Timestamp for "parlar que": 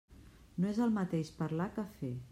1.43-1.89